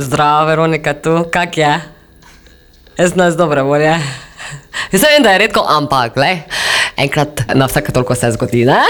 [0.00, 1.80] Zdravo, Veronika, tu, kak je?
[2.98, 3.98] Jaz nas dobro volje.
[4.92, 6.38] Jaz vem, da je redko, ampak, glej,
[6.96, 8.80] enkrat na vsake toliko se zgodi, ne?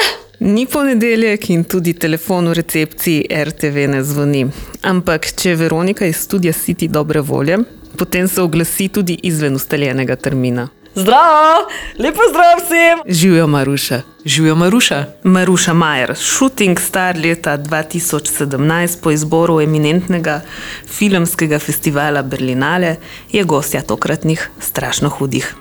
[0.40, 4.44] Ni ponedeljek in tudi telefon v recepciji RTV ne zvoni.
[4.86, 7.58] Ampak, če je Veronika iz studia City dobre volje,
[7.98, 10.68] potem se oglasi tudi izven ustaljenega termina.
[10.94, 11.68] Zdravo,
[11.98, 12.98] lepo zdrav vsem!
[13.06, 14.02] Živijo Maruša.
[14.24, 15.04] Živijo Maruša.
[15.22, 20.40] Maruša Majer, shooting star leta 2017 po izboru eminentnega
[20.86, 22.96] filmskega festivala Berlinale,
[23.32, 25.54] je gostja tokratnih strašno hudih.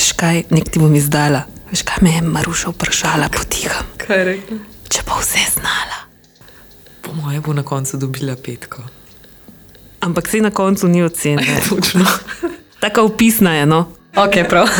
[0.00, 1.44] Veš kaj, nek ti bom izdala.
[1.70, 3.84] Veš kaj me je Maruša vprašala, potiham.
[4.00, 4.56] Kaj je rekla?
[4.88, 5.98] Če pa vse znala.
[7.04, 8.82] Po mojem bo na koncu dobila petko.
[10.00, 11.60] Ampak se na koncu ni ocenila.
[11.68, 12.06] Točno.
[12.80, 13.92] Taka upisna je, no.
[14.16, 14.72] Ok, prav.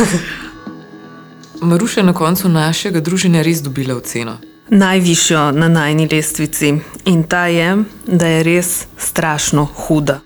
[1.61, 4.39] Maruša je na koncu našega druženja res dobila oceno.
[4.71, 6.75] Najvišjo na najni lestvici.
[7.05, 10.21] In ta je, da je res strašno huda.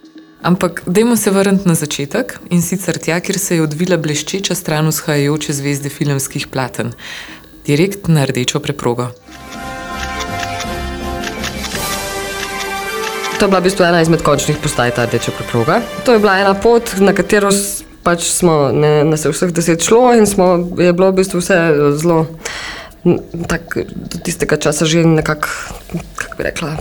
[0.44, 4.90] Ampak dajmo se vrniti na začetek in sicer tja, kjer se je odvila bleščeča stran
[4.92, 6.92] vzhajajoče zvezde filmskih platen,
[7.64, 9.06] direkt na rdečo preprogo.
[13.38, 15.80] To je bila v bistvu ena izmed končnih postaj ta rdeča preproga.
[16.04, 17.48] To je bila ena pot, na katero
[18.04, 21.56] pač smo ne, nas je vseh deset šlo in smo, je bilo v bistvu vse
[21.96, 22.26] zelo,
[23.08, 23.16] n-
[23.48, 25.48] tak, do tistega časa že nekako,
[26.20, 26.76] kako bi rekla.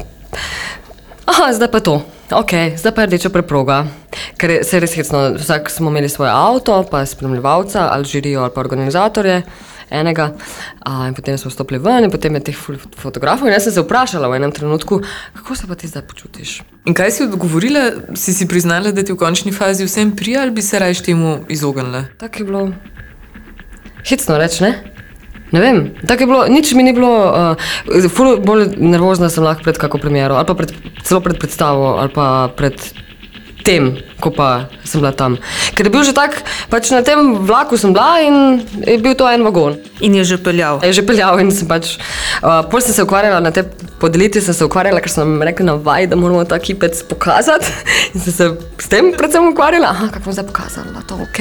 [1.26, 2.02] Aha, zdaj pa to.
[2.32, 3.86] Ok, zdaj pa rdeča preproga.
[4.36, 8.62] Ker se res hecno, vsak smo imeli svoj avto, pa spremljevalca, ali žirijo, ali pa
[8.62, 9.42] organizatorje
[9.94, 10.34] enega.
[10.86, 12.58] A, in potem smo stopili ven in potem je teh
[13.00, 13.48] fotografov.
[13.48, 15.00] In jaz sem se vprašala v enem trenutku,
[15.38, 16.62] kako se pa ti zdaj počutiš.
[16.86, 18.16] In kaj si odgovorila?
[18.20, 21.46] Si si priznala, da ti v končni fazi vsem prija ali bi se raje temu
[21.50, 22.06] izognila?
[22.20, 22.72] Tako je bilo.
[24.04, 24.93] Hecno reči, ne?
[25.54, 29.78] Ne vem, tako je bilo, nič mi ni bilo, uh, bolj nervozna sem lahko pred
[29.78, 30.74] kako premiero, ali pa pred,
[31.06, 32.74] celo pred predstavo, ali pa pred
[33.64, 35.40] tem, ko pa sem bila tam.
[35.74, 39.28] Ker je bil že tak, pač na tem vlaku sem bila in je bil to
[39.28, 39.80] en vagon.
[40.04, 40.84] In je že peljal.
[40.84, 41.96] Je že peljal in sem pač,
[42.44, 43.64] uh, pol sem se ukvarjala na te
[44.04, 47.72] podelitvi, sem se ukvarjala, ker sem rekla na vaj, da moramo ta kipec pokazati.
[48.14, 48.50] In sem se
[48.84, 51.40] s tem predvsem ukvarjala, aha, kako bom zdaj pokazala, to ok.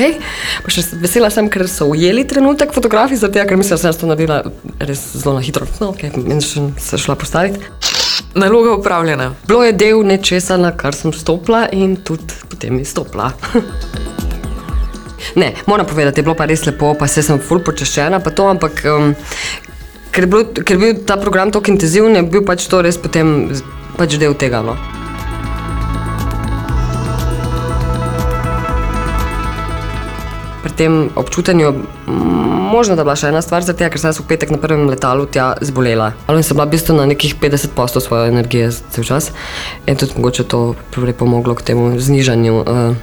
[0.62, 4.12] Pa še vesela sem, ker so ujeli trenutek fotografij, zato ker mislim, da sem to
[4.12, 4.42] naredila
[4.78, 5.66] res zelo na hitro.
[5.82, 8.01] No, ok, in še se šla postaviti.
[8.34, 9.34] Naloga upravljena.
[9.48, 13.32] Bilo je del nečesa, na kar sem stopila in tudi potem izstopila.
[15.42, 18.48] ne, moram povedati, je bilo pa res lepo, pa se sem ful počaščena, pa to,
[18.48, 19.12] ampak um,
[20.10, 23.00] ker, je bilo, ker je bil ta program tako intenziven, je bil pač to res
[23.00, 23.52] potem
[23.98, 24.64] pač del tega.
[24.64, 25.01] No.
[30.62, 34.26] Pri tem občutenju, mm, možno da bila še ena stvar, zato ker sem jaz v
[34.30, 36.12] petek na prvem letalu tja zbolela.
[36.30, 39.32] Ali sem bila v bistvu na nekih 50% svoje energije cel čas
[39.86, 42.94] in tudi mogoče to pripomoglo k temu znižanju uh,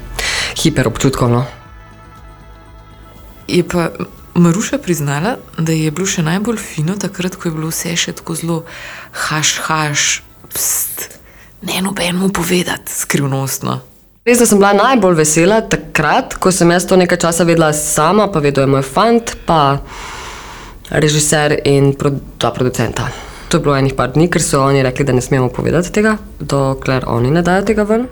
[0.64, 1.28] hiperobčutkov.
[1.30, 1.44] No.
[3.47, 3.91] Je pa
[4.40, 8.38] Maruša priznala, da je bilo še najbolj fino takrat, ko je bilo vse še tako
[8.40, 8.58] zelo
[9.28, 10.03] haš, haš,
[10.53, 11.09] pst,
[11.68, 13.88] ne nobenemu povedati, skrivnostno.
[14.29, 18.28] Res, da sem bila najbolj vesela takrat, ko sem jaz to nekaj časa vedela sama,
[18.29, 19.79] pa vedel je moj fant, pa
[20.94, 23.07] režiser in pro, dva producenta.
[23.50, 26.13] To je bilo enih par dni, ker so oni rekli, da ne smemo povedati tega,
[26.38, 28.06] dokler oni ne dajo tega ven.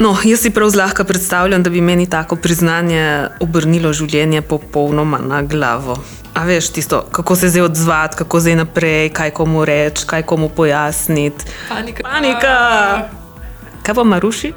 [0.00, 3.04] No, jaz si prav zlahka predstavljam, da bi meni tako priznanje
[3.44, 6.00] obrnilo življenje popolnoma na glavo.
[6.32, 10.48] A veš tisto, kako se zdaj odzvati, kako zdaj naprej, kaj komu reči, kaj komu
[10.48, 11.52] pojasniti.
[11.68, 12.08] Panika.
[12.08, 13.19] Panika!
[13.90, 14.52] Kaj pa Maruši?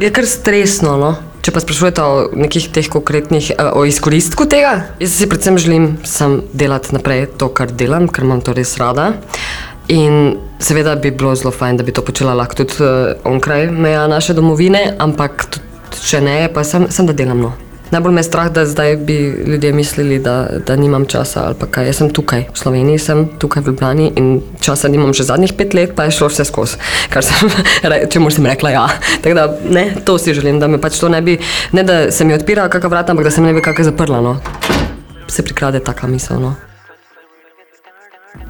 [0.00, 1.10] Je kar stresno, no?
[1.44, 4.70] če pa sprašujete o nekih teh konkretnih, eh, o izkoristku tega.
[4.96, 9.10] Jaz si predvsem želim sam delati naprej to, kar delam, ker imam to res rada.
[9.92, 14.08] In seveda bi bilo zelo fajn, da bi to počela lahko tudi uh, onkraj meja
[14.08, 17.44] naše domovine, ampak tudi če ne, pa sem, sem da delam.
[17.44, 17.52] No.
[17.90, 21.86] Najbolj me je strah, da zdaj bi ljudje mislili, da, da nimam časa ali kaj.
[21.86, 25.74] Jaz sem tukaj, v Sloveniji sem, tukaj v Ljubljani in časa nimam že zadnjih pet
[25.74, 26.76] let, pa je šlo vse skozi,
[27.10, 27.48] kar sem,
[27.90, 28.86] re- čemu sem rekla ja.
[29.22, 31.38] Tako da ne, to si želim, da me pač to ne bi,
[31.72, 34.20] ne da se mi odpira kakšna vrata, ampak da se mi ne bi kakšna zaprla.
[34.20, 34.36] No.
[35.28, 36.40] Se prikrade taka misel.
[36.40, 36.54] No.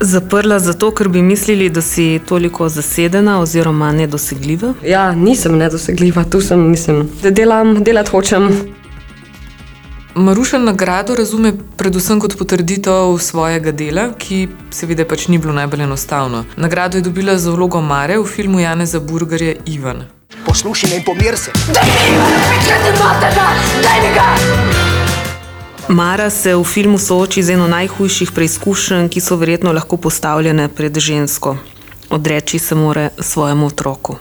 [0.00, 4.74] Zaprla zato, ker bi mislili, da si toliko zasedena oziroma nedosegljiva.
[4.86, 8.50] Ja, nisem nedosegljiva, tu sem, mislim, da delam, delati hočem.
[10.18, 16.42] Maruša nagrado razume predvsem kot potrditev svojega dela, ki seveda pač ni bilo najbolj enostavno.
[16.56, 20.02] Nagrado je dobila za vlogo Mare v filmu Janeza Burgerja Ivan.
[20.46, 21.52] Poslušaj me in pomir se.
[25.88, 30.98] Mara se v filmu sooči z eno najhujših preizkušenj, ki so verjetno lahko postavljene pred
[30.98, 31.56] žensko.
[32.10, 34.16] Odreči se more svojemu otroku.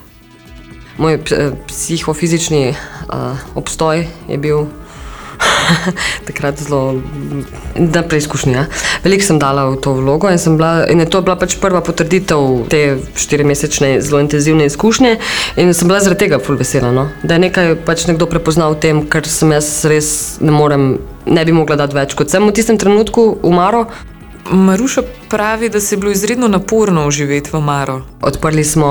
[0.98, 4.68] Moj eh, psihofizični uh, obstoj je bil
[6.28, 7.02] takrat zelo
[7.76, 8.54] na preizkušnji.
[8.54, 8.66] Ja.
[9.04, 12.68] Veliko sem dala v to vlogo in, bila, in je to bila pač prva potrditev
[12.72, 15.16] te štirimesečne zelo intenzivne izkušnje.
[15.58, 17.10] In sem bila zaradi tega ful vesela, no?
[17.24, 20.12] da je nekaj pač nekdo prepoznal v tem, kar sem jaz res
[20.42, 23.88] ne morem, ne bi mogla dati več, kot sem v tistem trenutku umaro.
[24.52, 28.02] Maruša pravi, da se je bilo izredno naporno živeti v Maro.
[28.22, 28.88] Odprli smo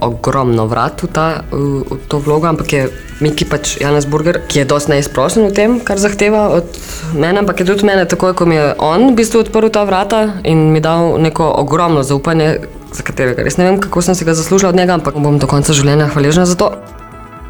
[0.00, 2.88] ogromno vrat v, ta, v, v to vlogo, ampak je
[3.20, 6.78] Miki pač Janez Burger, ki je dosti neizprošen v tem, kar zahteva od
[7.14, 10.40] mene, ampak je tudi mene, takoj ko mi je on v bistvu odprl ta vrata
[10.44, 12.60] in mi dal neko ogromno zaupanje,
[12.94, 15.50] za katerega res ne vem, kako sem se ga zaslužila od njega, ampak bom do
[15.50, 16.72] konca življenja hvaležna za to.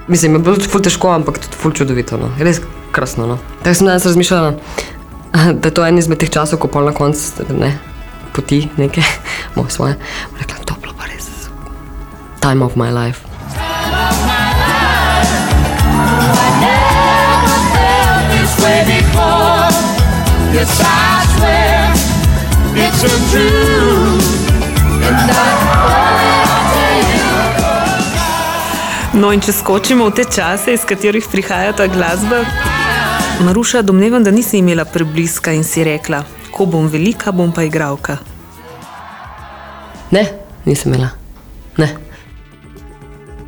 [0.08, 2.32] Mislim, je bilo tudi ful težko, ampak tudi ful čudovito, no.
[2.40, 2.62] res
[2.92, 3.26] krasno.
[3.28, 3.36] No.
[3.62, 4.54] Tako sem danes razmišljala,
[5.60, 7.72] da je to en izmed teh časov, ko pol na koncu ne,
[8.34, 9.02] poti neke,
[9.56, 9.96] moj svoje.
[10.40, 11.28] Rekla, to je bilo pa res.
[12.40, 13.24] Time of my life.
[20.48, 21.92] Yes, I swear
[22.74, 23.00] it's
[23.30, 24.26] truth.
[25.04, 25.30] And
[29.18, 32.44] No, in če skočimo v te čase, iz katerih prihaja ta glasba,
[33.40, 38.16] Maruša, domnevam, da nisi imela prebliska in si rekla, ko bom velika, bom pa igralka.
[40.10, 40.24] Ne,
[40.64, 41.10] nisem imela.
[41.76, 41.88] Ne.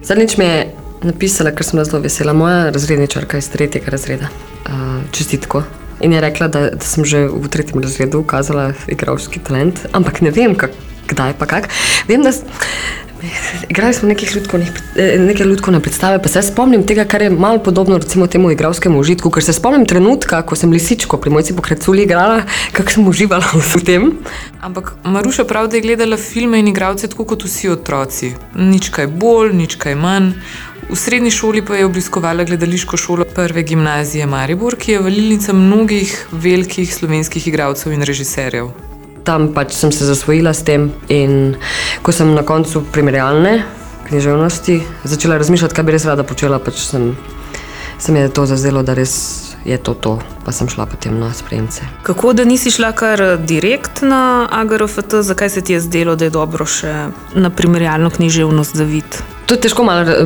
[0.02, 0.60] Zadnjič mi je
[1.02, 4.30] napisala, ker sem bila zelo vesela, moja razredničarka iz tretjega razreda.
[4.66, 5.64] Uh, čestitko.
[6.00, 10.30] In je rekla, da, da sem že v tretjem razredu ukazala igralski talent, ampak ne
[10.30, 10.70] vem, kak,
[11.10, 11.68] kdaj pa kak.
[12.08, 12.30] Vem, da
[13.68, 17.58] igrali smo nekih ljudkovnih, eh, neke ljudkovne predstave, pa se spomnim tega, kar je malo
[17.58, 21.62] podobno recimo temu igralskemu užitku, ker se spomnim trenutka, ko sem lisičko pri mojci po
[21.62, 23.44] Kreculi igrala, kako sem uživala
[23.74, 24.12] v tem.
[24.60, 28.34] Ampak Maruša pravi, da je gledala filme in igralce tako kot vsi otroci.
[28.54, 30.32] Nič kaj bolj, nič kaj manj.
[30.90, 36.26] V srednji šoli pa je obiskovala gledališko šolo prve gimnazije Maribor, ki je valilnica mnogih
[36.32, 38.89] velikih slovenskih igralcev in režiserjev.
[39.24, 41.56] Tam pač sem se zasvojila s tem in
[42.02, 43.60] ko sem na koncu primerjalne
[44.10, 47.12] književnosti začela razmišljati, kaj bi res rada počela, pač sem,
[47.98, 49.14] se mi je to zazdelo, da res
[49.64, 51.84] je to to, pa sem šla potem na spremce.
[52.02, 56.34] Kako da nisi šla kar direkt na AGRFT, zakaj se ti je zdelo, da je
[56.34, 59.22] dobro še na primerjalno književnost zaviti?
[59.46, 60.16] To je težko malo,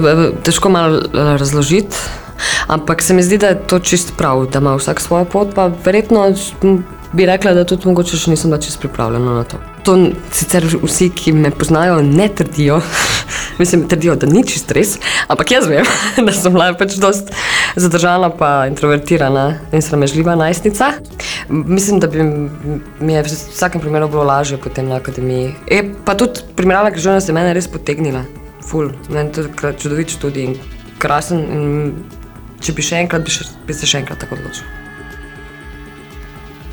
[0.47, 1.97] težko malo eh, razložiti,
[2.69, 5.69] ampak se mi zdi, da je to čist prav, da ima vsak svojo pot, pa
[5.85, 6.29] verjetno
[7.15, 9.61] bi rekla, da tudi mogoče še nisem bila čist pripravljena na to.
[9.87, 9.95] To
[10.35, 12.81] sicer vsi, ki me poznajo, ne trdijo.
[13.61, 14.97] Mislim, trdijo, da ni čist res,
[15.31, 15.87] ampak jaz vem,
[16.27, 17.31] da sem bila pač dost
[17.79, 20.91] zadržana, pa introvertirana in sramežljiva najstnica.
[21.49, 25.55] Mislim, da bi mi je v vsakem primeru bilo lažje potem na akademiji.
[25.71, 28.25] E, pa tudi primerjalna književnost je mene res potegnila.
[28.65, 30.57] Ful, meni je to krat čudovit študij in
[30.99, 31.45] krasen.
[31.45, 31.93] In
[32.65, 34.84] če bi še enkrat, bi, še, bi se še enkrat tako odločil.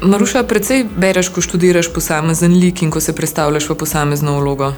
[0.02, 4.74] Maruša, precej bereš, ko študiraš posamezen lik in ko se predstavljaš v posamezno vlogo.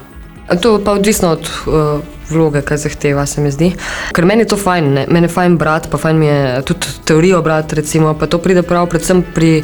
[0.60, 3.70] To pa odvisno od uh, vloge, kaj zahteva, se mi zdi.
[4.12, 5.04] Ker meni je to fajn, ne?
[5.08, 8.62] meni je fajn brati, pa fajn mi je tudi teorijo brati, recimo, pa to pride
[8.62, 9.62] prav predvsem pri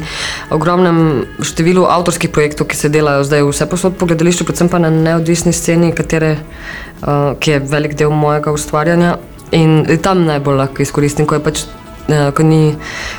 [0.49, 4.89] ogromnem številu avtorskih projektov, ki se delajo zdaj vse posod po gledališču, predvsem pa na
[4.89, 6.39] neodvisni sceni, katere,
[7.03, 9.19] uh, ki je velik del mojega ustvarjanja.
[9.51, 11.80] In tam najbolj lahko izkoristim, ko je pač eh,
[12.35, 12.75] ko ni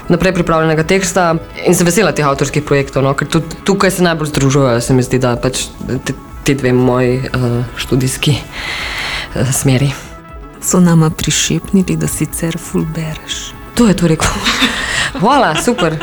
[0.09, 1.33] naprej pripravljenega teksta
[1.67, 5.07] in sem vesela teh avtorskih projektov, no, ker tudi tukaj se najbolj združujejo, se mi
[5.07, 5.67] zdi, da pač
[6.07, 9.93] ti, ti dve moji uh, študijski uh, smeri.
[10.63, 13.51] So nama prišepnili, da sicer ful bereš.
[13.75, 14.31] To je to rekel.
[15.21, 15.97] Hvala, super.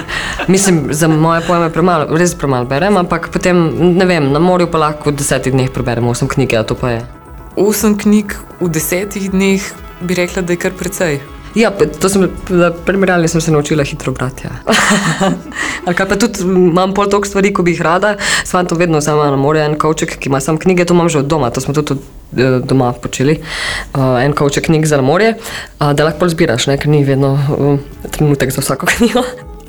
[0.47, 3.57] Mislim, za moje pojme premalo, res premalo berem, ampak potem,
[3.97, 6.91] ne vem, na morju pa lahko v desetih dneh preberem osem knjig, a to pa
[6.97, 7.01] je.
[7.57, 9.63] Osem knjig v desetih dneh
[10.01, 11.19] bi rekla, da je kar precej.
[11.55, 14.47] Ja, to sem, na primerjalni sem se naučila hitro brati.
[14.47, 14.73] Ja.
[15.85, 19.29] Ali pa tudi imam pol toliko stvari, ko bi jih rada, s fantom vedno sama
[19.31, 21.73] na morje, en kavček, ki ima sam knjige, to imam že od doma, to smo
[21.73, 21.99] tudi od,
[22.37, 23.39] eh, doma počeli.
[23.93, 25.35] Uh, en kavček knjig za morje,
[25.79, 27.79] uh, da lahko zbiraš, ne, ker ni vedno uh,
[28.11, 29.23] trenutek za vsako knjigo.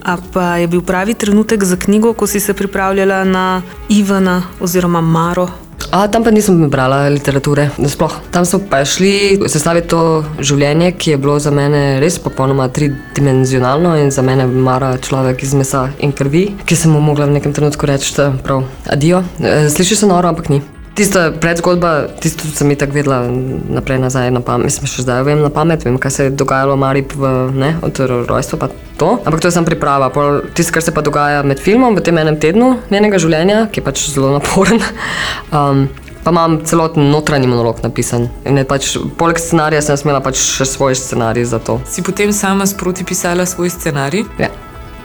[0.04, 5.00] A pa je bil pravi trenutek za knjigo, ko si se pripravljala na Ivana oziroma
[5.00, 5.48] Maro?
[5.90, 8.12] A, tam pa nisem brala literature, sploh.
[8.30, 10.02] Tam smo pa šli sestaviti to
[10.38, 15.54] življenje, ki je bilo za mene res popolnoma tridimenzionalno in za mene mara človek iz
[15.58, 19.24] mesa in krvi, ki sem mu mogla v nekem trenutku reči, prav, adijo.
[19.40, 20.62] E, Sliši se noro, ampak ni.
[20.94, 23.22] Tista predzgodba, tisto sem itak vedela
[23.70, 26.74] naprej nazaj na pamet, mislim, še zdaj vem na pamet, vem, kaj se je dogajalo
[26.74, 27.14] v Marib,
[27.54, 28.68] ne, od rojstva pa
[28.98, 29.14] to.
[29.24, 30.10] Ampak to je samo priprava.
[30.52, 33.86] Tisto, kar se pa dogaja med filmom v tem enem tednu njenega življenja, ki je
[33.86, 34.82] pač zelo naporen,
[35.56, 35.86] um,
[36.24, 38.26] pa imam celoten notranji monolog napisan.
[38.44, 41.78] Ne, pač, poleg scenarija sem smela pač še svoj scenarij za to.
[41.88, 44.26] Si potem sama sproti pisala svoj scenarij?
[44.42, 44.50] Ja,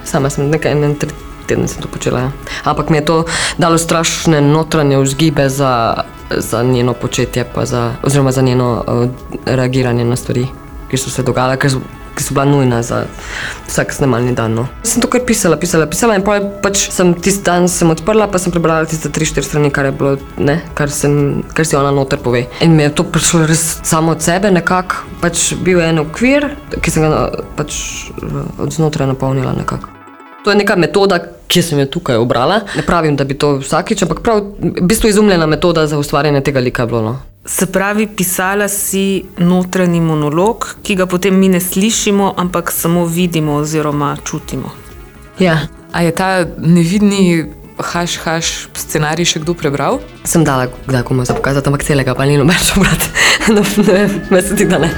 [0.04, 2.20] sama sem nekaj 31 teden sem to počela.
[2.20, 2.32] Ja.
[2.64, 3.18] Ampak mi je to
[3.58, 9.10] dalo strašne notranje vzgibe za, za njeno početje, za, oziroma za njeno uh,
[9.46, 10.48] reagiranje na stvari,
[10.90, 11.72] ki so se dogajale, ker,
[12.16, 13.04] ki so bila nujna za
[13.68, 14.54] vsak snemalni dan.
[14.54, 14.68] No.
[14.84, 16.24] Sem to kar pisala, pisala, pisala in
[16.64, 19.96] pač sem tisti dan sem odprla, pa sem prebrala tiste tri, štiri strani, kar je
[19.96, 22.46] bilo, ne, kar, sem, kar si ona noter pove.
[22.66, 26.52] In mi je to prišlo res samo od sebe, nekako pač bil je en okvir,
[26.82, 27.82] ki sem ga eh, pač
[28.14, 29.95] eh, od znotraj napolnila nekako.
[30.46, 31.18] To je neka metoda,
[31.50, 32.60] ki sem jo tukaj obrala.
[32.78, 36.62] Ne pravim, da bi to vsakič, ampak prav, v bistvu izumljena metoda za ustvarjanje tega
[36.62, 37.02] lika je bilo.
[37.02, 37.16] No.
[37.46, 43.58] Se pravi, pisala si notranji monolog, ki ga potem mi ne slišimo, ampak samo vidimo
[43.58, 44.70] oziroma čutimo.
[45.40, 45.58] Ja.
[45.92, 47.46] A je ta nevidni
[47.82, 49.98] haš, haš scenarij še kdo prebral?
[50.30, 53.16] Sem dala kdaj komu za pokazati, ampak celega pa ni noben šel brati.
[53.50, 54.94] No, ne vem, mislim, da ne.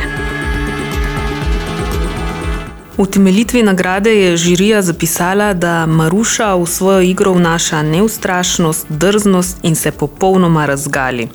[2.97, 9.75] V temeljitvi nagrade je žirija zapisala, da Maruša v svojo igro vnaša neustrašnost, drznost in
[9.75, 11.27] se popolnoma razgali.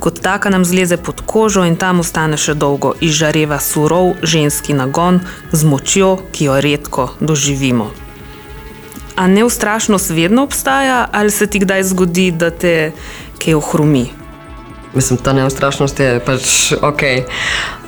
[0.00, 5.22] Kot taka nam zleze pod kožo in tam ostane še dolgo, izžareva surov ženski nagon
[5.52, 7.90] z močjo, ki jo redko doživimo.
[9.16, 12.92] A neustrašnost vedno obstaja, ali se ti kdaj zgodi, da te
[13.40, 14.19] kaj ohrumi?
[14.94, 17.02] Mislim, ta neustrašnost je pač ok.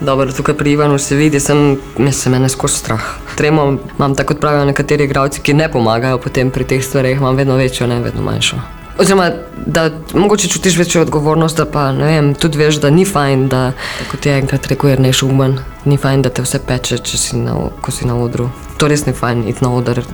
[0.01, 3.03] Dobro, tukaj pri Ivanu se vidi, sem, mislim, mene skozi strah.
[3.37, 7.57] Tremo imam, tako pravijo nekateri igralci, ki ne pomagajo potem pri teh stvareh, imam vedno
[7.57, 8.61] večjo, ne vedno manjšo.
[8.99, 9.31] Oziroma,
[9.67, 13.73] da mogoče čutiš večjo odgovornost, da pa ne vem, tudi veš, da ni fajn, da
[14.11, 17.41] kot je enkrat rekel, je neš umen, ni fajn, da te vse peče, če si
[17.41, 18.51] na, ko si na odru.
[18.79, 20.05] To res ni fajn, iti na oder,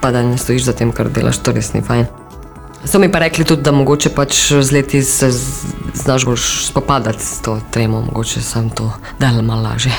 [0.00, 2.25] pa da ne stojiš za tem, kar delaš, to res ni fajn.
[2.84, 5.30] So mi pa rekli tudi, da mogoče pač z leti se
[5.94, 9.92] znaš bolj spopadati s to tremo, mogoče sem to dal malo lažje.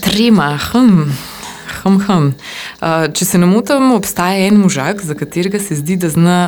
[0.00, 1.02] Trema, hm.
[1.82, 2.30] Hm, hm.
[2.80, 6.38] Uh, če se ne motim, obstaja en možak, za katerega se zdi, da zna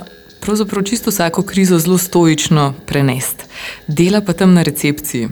[0.41, 3.45] pravzaprav čisto vsako krizo zelo stoično prenesti.
[3.87, 5.29] Dela pa tam na recepciji.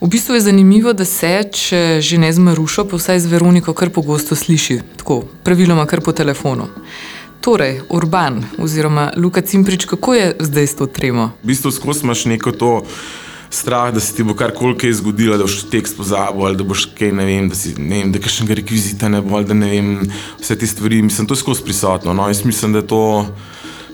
[0.00, 3.74] V bistvu je zanimivo, da se, če že ne z Marušo, pa vsaj z Veroniko
[3.76, 6.70] kar pogosto sliši, tako, praviloma kar po telefonu.
[7.44, 11.36] Torej, Urban oziroma Luka Cimprič, kako je zdaj s to tremo?
[11.44, 12.72] V bistvu skozi imaš neko to
[13.52, 16.88] strah, da se ti bo karkoli kaj zgodilo, da boš tekst pozabil ali da boš
[16.96, 19.68] kaj, ne vem, da si, ne vem, da kakšnega rekvizita ne bo ali da ne
[19.68, 19.94] vem,
[20.40, 21.04] vse te stvari.
[21.04, 22.16] Mislim, to je skozi prisotno.
[22.16, 23.26] No, jaz mislim, da to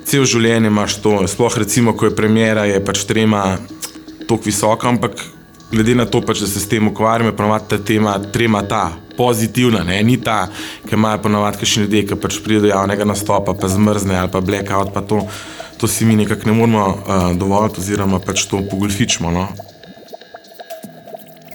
[0.07, 1.19] cel življenje imaš to.
[1.27, 3.57] Sploh recimo, ko je premjera, je pač trema
[4.23, 5.35] tako visoka, ampak
[5.71, 8.93] glede na to, pač, da se s tem ukvarjam, je ponovadi ta tema trema ta.
[9.17, 10.03] Pozitivna, ne?
[10.05, 10.51] ni ta,
[10.85, 14.43] ki imajo ponovadi kakšni ljudje, ki pač pride do javnega nastopa, pa zmrzne ali pa
[14.45, 15.23] blackout, pa to,
[15.81, 19.33] to si mi nekako ne moremo uh, dovoliti, oziroma pač to pogolfičmo.
[19.33, 19.49] No?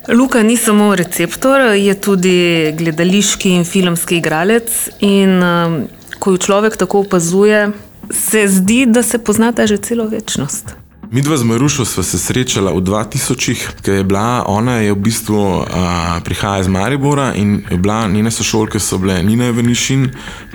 [0.10, 4.74] Luka ni samo receptor, je tudi gledališki in filmski igralec.
[5.06, 5.80] In um,
[6.20, 7.68] ko jo človek tako opazuje,
[8.10, 10.81] se zdi, da se poznata že celo večnost.
[11.12, 15.00] Mi dva z Marušo sva se srečala v 2000-ih, ker je bila, ona je v
[15.04, 15.66] bistvu uh,
[16.24, 20.06] prihaja iz Maribora in bila, njene sošolke so bile Nina Evanišin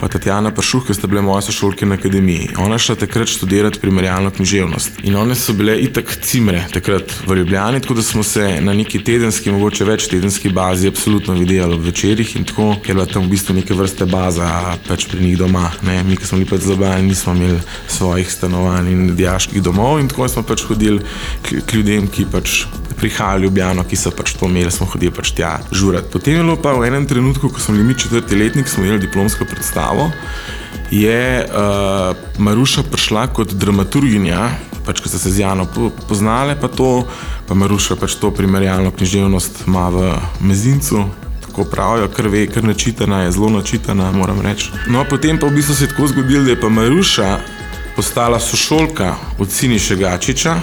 [0.00, 2.54] pa Tatjana Pašuh, ki sta bile moje sošolke na akademiji.
[2.64, 5.02] Ona šla takrat študirati primerjalno književnost.
[5.04, 9.02] In one so bile itak cimre takrat v Ljubljani, tako da smo se na neki
[9.04, 13.28] tedenski, mogoče več tedenski bazi absolutno videli ob večerjih in tako, ker je bila tam
[13.28, 14.48] v bistvu neke vrste baza
[14.88, 15.68] pač pri njih doma.
[15.84, 16.00] Ne?
[16.04, 17.60] Mi, ki smo bili pač z Ljubljani, nismo imeli
[17.92, 21.02] svojih stanovanj in dijaških domov in tako smo pač hodili
[21.42, 22.64] k, k ljudem, ki pač
[22.96, 26.10] prihajajo v Ljubljano, ki so pač to imeli, smo hodili pač tja žurati.
[26.12, 29.04] Potem je bilo pa v enem trenutku, ko smo bili mi četrti letnik, smo imeli
[29.04, 30.10] diplomsko predstavo,
[30.90, 34.50] je uh, Maruša prišla kot dramaturginja,
[34.86, 37.04] pač ko so se z Jano po- poznale, pa to,
[37.48, 41.04] pa Maruša pač to primerjalno književnost ima v mezincu.
[41.46, 44.70] Tako pravijo, kar ve, kar načitana je, zelo načitana, moram reči.
[44.92, 47.55] No, potem pa v bistvu se je tako zgodilo, da je pa Maruša
[47.96, 50.56] postala sošolka od Siniša Gačiča.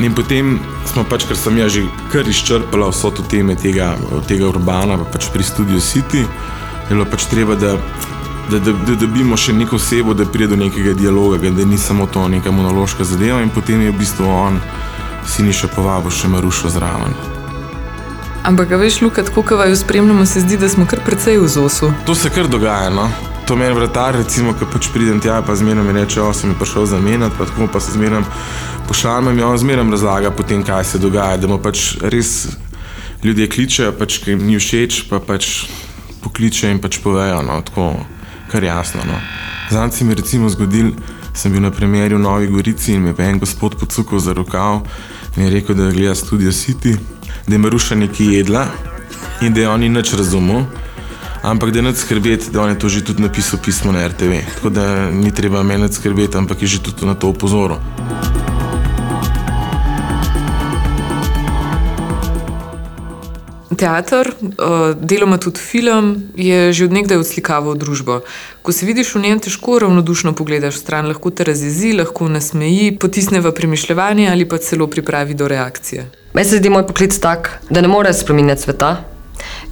[0.00, 0.58] In potem
[0.92, 3.96] smo pač, ker sem jaz že kar izčrpala vso to teme tega,
[4.28, 7.74] tega urbana, pa pač pri studiu City, je bilo pač treba, da
[8.50, 12.06] da, da, da dobimo še neko osebo, da pride do nekega dialoga, da ni samo
[12.06, 14.60] to neka monološka zadeva in potem je v bistvu on
[15.26, 17.14] si ni še povabil še Marušo zraven.
[18.46, 21.90] Ampak, veš, Luka, kot vaju spremljamo, se zdi, da smo kar precej v zosu.
[22.06, 22.92] To se kar dogaja.
[22.94, 23.10] No?
[23.46, 26.88] To meni vratar, recimo, ko pač pridem tja, pa zmeraj mi reče, o, sem prišel
[26.90, 28.24] zamenjati, pa tako pa se zmeraj
[28.88, 32.56] pošalim, on zmeraj razlaga potem, kaj se dogaja, da mu pač res
[33.22, 35.68] ljudje kličejo, pač, ki jim ni všeč, pa pač
[36.24, 37.92] pokličejo in pač povejo, no, tako
[38.50, 39.04] kar jasno.
[39.06, 39.20] No.
[39.70, 40.90] Zanj se mi recimo zgodil,
[41.30, 44.82] sem bil na premjeri v Novi Gorici in me pa en gospod pocukal za rokav
[45.36, 46.96] in je rekel, da gleda Studio City,
[47.46, 48.66] da je Maruša nekaj jedla
[49.40, 50.66] in da je on ni nič razumel.
[51.46, 54.32] Ampak da nad skrbeti, da on je to že tudi napisal pismo na RTV.
[54.54, 57.78] Tako da ni treba meni skrbeti, ampak je že tudi na to upozoril.
[63.76, 68.20] Teater, eh, deloma tudi film, je že odnegdaj odslikával družbo.
[68.62, 73.40] Ko se vidiš v njem, težko ravnodušno pogledaš stran, lahko te razjezi, lahko nasmeji, potisne
[73.40, 76.10] v premišljanje ali pa celo pripravi do reakcije.
[76.34, 79.04] Meni se zdi moj poklic tak, da ne more spremenjati sveta,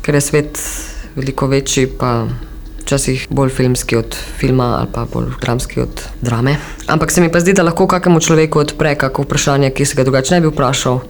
[0.02, 0.58] ker je svet
[1.16, 2.26] veliko večji, pa
[2.84, 6.56] včasih bolj filmski od filma ali pa bolj dramski od drame.
[6.86, 10.04] Ampak se mi pa zdi, da lahko kakemu človeku odpre kako vprašanje, ki se ga
[10.04, 11.00] drugače ne bi vprašal.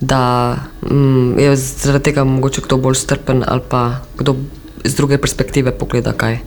[0.00, 0.56] Da
[0.90, 4.36] mm, je zaradi tega mogoče kdo bolj strpen ali pa kdo
[4.84, 6.38] z druge perspektive pogleda kaj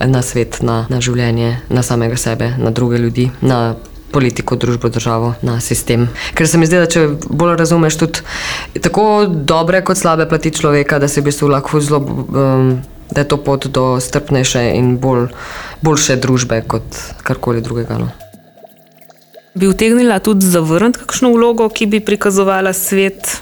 [0.00, 3.74] na svet, na, na življenje, na samega sebe, na druge ljudi, na
[4.14, 6.08] politiko, družbo, državo, na sistem.
[6.38, 11.00] Ker se mi zdi, da če bolj razumeš tudi tako dobre kot slabe plati človeka,
[11.02, 12.74] da se v bistvu lahko zelo, um,
[13.10, 15.28] da je to pot do strpnejše in bolj,
[15.82, 17.98] boljše družbe kot karkoli drugega.
[17.98, 18.12] No.
[19.54, 23.36] Bi utegnila tudi zavrniti kakšno vlogo, ki bi prikazovala svet,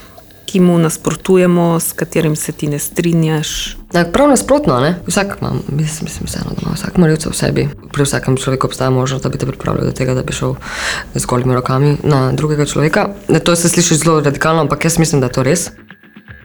[0.52, 3.76] ki mu nasprotujemo, s katerim se ti ne strinjaš.
[3.94, 4.98] Ja, prav nasprotno, ne?
[5.06, 7.64] vsak ima, mislim, mislim vseeno, da ima vsak morilce v sebi.
[7.92, 10.54] Pri vsakem človeku obstaja možnost, da bi te pripravili do tega, da bi šel
[11.14, 13.08] z golimi rokami na drugega človeka.
[13.28, 15.70] Ne, to se sliši zelo radikalno, ampak jaz mislim, da je to res.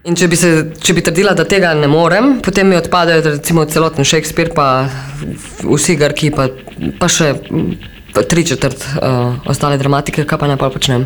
[0.07, 3.65] In če bi, se, če bi trdila, da tega ne morem, potem mi odpadejo recimo
[3.67, 4.87] celoten Shakespeare, pa
[5.67, 6.47] vsi Grki, pa,
[6.95, 7.33] pa še
[8.23, 11.03] tri četrt uh, ostale dramatike, kaj pa ne pa počnem.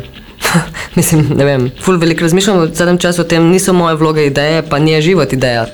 [0.98, 1.70] Mislim, ne vem.
[1.82, 5.32] Ful veliko razmišljam v zadnjem času o tem, niso moje vloge ideje, pa ni život
[5.32, 5.66] ideja.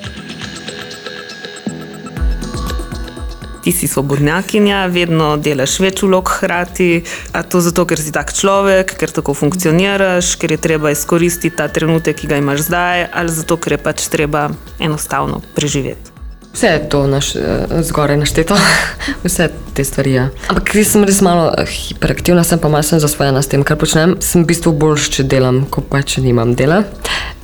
[3.65, 7.03] Ti si svobodnjakinja, vedno delaš več vlog hkrati.
[7.37, 11.69] A to zato, ker si tak človek, ker tako funkcioniraš, ker je treba izkoristiti ta
[11.69, 14.49] trenutek, ki ga imaš zdaj, ali zato, ker je pač treba
[14.81, 16.18] enostavno preživeti.
[16.53, 17.41] Vse je to naš, eh,
[17.83, 18.57] zgoraj našteto,
[19.25, 20.13] vse te stvari.
[20.13, 20.29] Ja.
[20.49, 23.79] Ampak res sem res malo eh, hiperaktivna, sem pa malo sem zasvojena s tem, kar
[23.79, 24.17] počnem.
[24.25, 26.83] Sem v bistvu boljš, če delam, kot pa če nimam dela.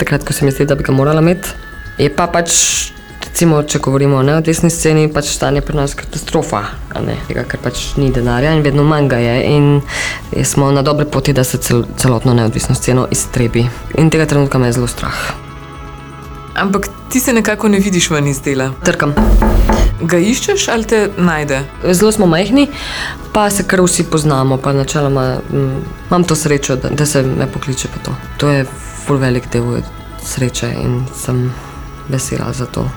[0.01, 1.53] Takrat, ko se mi zdi, da bi ga morala imeti.
[2.01, 2.57] Je pa pač,
[3.29, 6.65] recimo, če govorimo o neodvisni sceni, pač stanje pri nas katastrofa.
[7.29, 9.39] Tega, ker pač ni denarja in vedno manj ga je.
[9.53, 13.69] In smo na dobri poti, da se cel, celotno neodvisno sceno iztrebi.
[14.01, 15.44] In tega trenutka me je zelo strah.
[16.55, 18.71] Ampak ti se nekako ne vidiš ven iz dela.
[18.85, 19.15] Trkam.
[20.03, 21.61] Ga iščeš ali te najde?
[21.91, 22.69] Zelo smo majhni,
[23.33, 24.57] pa se kar vsi poznamo.
[24.57, 28.15] Pa načeloma mm, imam to srečo, da, da se me pokliče pa to.
[28.39, 28.67] To je
[29.07, 29.81] ful velik del
[30.23, 31.51] sreče in sem
[32.09, 32.89] vesela za to.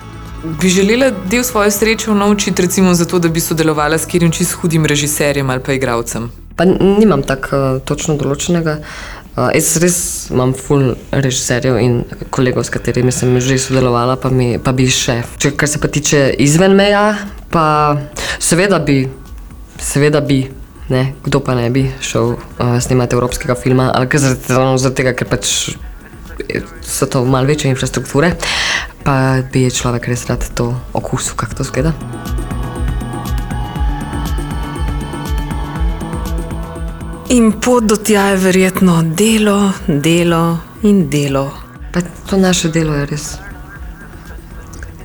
[0.62, 4.86] Bi želela del svoje sreče unovčiti, recimo zato, da bi sodelovala s katerim čist hudim
[4.86, 6.30] režiserjem ali pa igralcem?
[6.56, 6.66] Pa
[7.00, 8.78] nimam tako uh, točno določenega.
[8.80, 9.98] Uh, jaz res
[10.34, 12.00] imam ful režiserjev in
[12.34, 15.22] kolegov, s katerimi sem že sodelovala, pa, mi, pa bi še.
[15.38, 17.98] Če, kar se pa tiče izven meja, pa
[18.40, 19.04] seveda bi,
[19.78, 20.46] seveda bi.
[20.88, 25.12] Ne, kdo pa ne bi šel uh, snemati evropskega filma, ali kar zaradi, zaradi tega,
[25.20, 25.76] ker pač
[26.82, 28.32] so to malo večje infrastrukture,
[29.04, 32.47] pa bi človek res rad to okusil, kako to zgleda.
[37.30, 41.52] In pot do tja je verjetno delo, delo in delo.
[41.92, 43.26] Pa to naše delo je res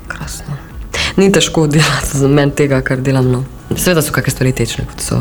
[0.06, 0.54] krasno.
[1.16, 3.26] Ni težko delati za meni tega, kar delam.
[3.32, 3.42] No.
[3.74, 5.18] Seveda so kakšne stvari tečne, kot so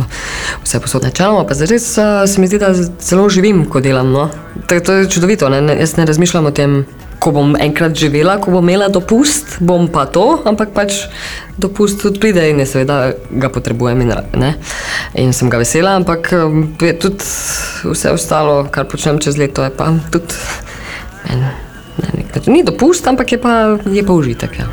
[0.61, 4.11] vse posod načeloma, pa res uh, se mi zdi, da zelo živim, ko delam.
[4.13, 4.27] No.
[4.69, 5.49] To, je čudovito?
[5.49, 6.83] Ne, jaz ne razmišljam o tem,
[7.21, 11.03] ko bom enkrat živela, ko bom imela dopust, bom pa to, ampak pač
[11.61, 14.55] dopust tudi pride in jaz seveda ga potrebujem in, ne?
[15.21, 17.27] in sem ga vesela, ampak um, je tudi
[17.93, 20.33] vse ostalo, kar počnem čez leto, je pa tudi
[21.29, 22.53] na nek način.
[22.57, 24.57] Ni dopust, ampak je pa, je pa užitek.
[24.57, 24.71] Ja.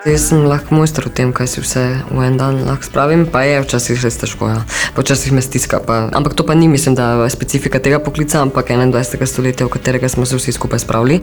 [0.00, 3.44] Jaz sem lahko mojster v tem, kaj si vse v en dan lahko spravim, pa
[3.44, 4.48] je včasih res težko.
[4.48, 4.64] Ja.
[4.96, 5.76] Včasih me stiska.
[5.84, 6.08] Pa.
[6.16, 9.28] Ampak to pa ni, mislim, da je specifika tega poklica, ampak 21.
[9.28, 11.20] stoletja, v katerega smo se vsi skupaj spravili.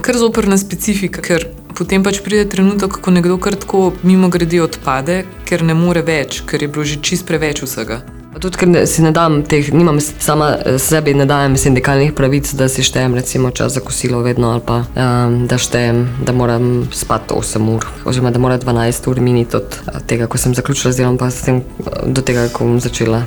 [0.00, 5.28] kar zoprna specifika, ker potem pač pride trenutek, ko nekdo kar tako mimo grede odpade,
[5.44, 8.00] ker ne more več, ker je bilo že čist preveč vsega.
[8.34, 12.50] Pa Tudi, ker si ne dam teh, nimam sama eh, sebi, ne dajem sindikalnih pravic,
[12.58, 16.88] da si štejem recimo čas za kosilo vedno ali pa um, da štejem, da moram
[16.90, 20.92] spati 8 ur, oziroma da mora 12 ur miniti od eh, tega, ko sem zaključila
[20.92, 23.22] z delom, pa tem, eh, do tega, ko bom začela.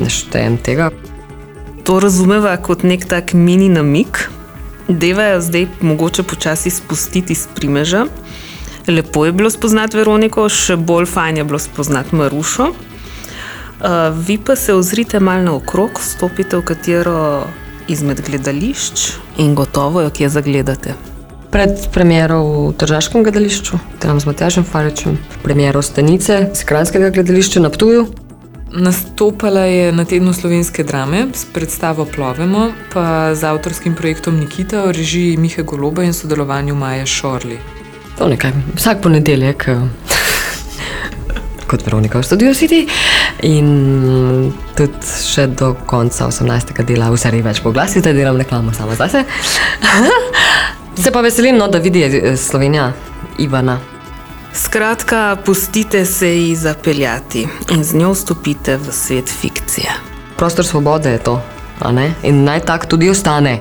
[0.00, 0.88] Ne štejem tega.
[1.84, 4.24] To razumeva kot nek tak mini namik.
[4.88, 8.06] Deva je zdaj mogoče počasi spustiti iz primeža.
[8.88, 12.72] Lepo je bilo spoznati Veroniko, še bolj fajn je bilo spoznati Marušo.
[13.76, 17.46] Uh, vi pa se ozrite malo naokrog, stopite v katero
[17.88, 20.94] izmed gledališč in gotovo jo kje zagledate.
[21.50, 27.70] Pred premjero v Tržaškem gledališču, tam z Matjažem Faričem, premjero Stanice, z Kranskega gledališča na
[27.70, 28.06] Ptuju.
[28.72, 34.92] Nastopala je na tednu slovenske drame s predstavo Plovemo, pa z avtorskim projektom Nikita v
[34.92, 37.58] režiji Mihe Goloba in sodelovanju Maje Šorli.
[38.18, 39.88] To nekaj, vsak ponedeljek, eh,
[41.66, 42.86] kot Veronika v Studio City.
[43.42, 46.72] In tudi še do konca 18.
[46.86, 49.24] dela, v seriji več poglasov, da delam reklamo sama zase.
[50.96, 52.92] Se pa veselim, no, da vidi eh, Slovenija
[53.38, 53.76] Ivana.
[54.56, 59.92] Skratka, pustite se ji zapeljati in z njo vstopite v svet fikcije.
[60.36, 61.42] Prostor svobode je to,
[61.80, 62.14] a ne?
[62.22, 63.60] In naj tak tudi ostane.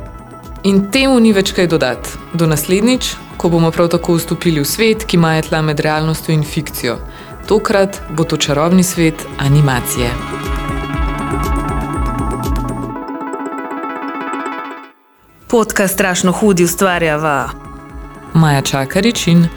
[0.63, 2.15] In temu ni več kaj dodati.
[2.33, 6.43] Do naslednjič, ko bomo prav tako vstopili v svet, ki ima tla med realnostjo in
[6.43, 6.95] fikcijo.
[7.47, 10.09] Tokrat bo to čarobni svet animacije.
[15.47, 17.49] Podcast Strašno hudi ustvarjava
[18.33, 19.47] Maja Čakarič in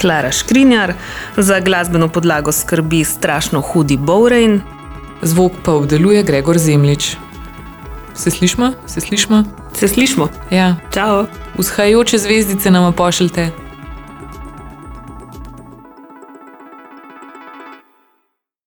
[0.00, 0.92] Klara Škrinjar,
[1.36, 4.60] za glasbeno podlago skrbi Strašno hudi Bowrain.
[5.22, 7.16] zvok pa obdeluje Gregor Zemlič.
[8.14, 8.72] Se slišmo?
[8.86, 9.44] Se slišmo?
[9.74, 10.28] Se slišmo?
[10.50, 11.26] Ja, Čau!
[11.58, 13.67] vzhajajoče zvezdice nam pošljite.